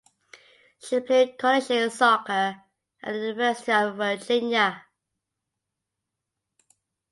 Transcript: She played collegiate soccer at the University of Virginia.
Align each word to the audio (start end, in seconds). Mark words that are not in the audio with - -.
She 0.79 0.99
played 0.99 1.37
collegiate 1.37 1.91
soccer 1.91 2.63
at 3.03 3.11
the 3.11 3.19
University 3.19 3.71
of 3.71 3.97
Virginia. 3.97 4.83